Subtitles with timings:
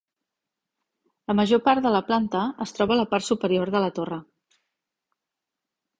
[1.31, 4.21] La major part de la planta es troba a la part superior de la torre.